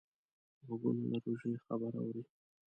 غوږونه 0.65 1.07
د 1.11 1.15
روژې 1.25 1.53
خبر 1.65 1.91
اوري 2.01 2.23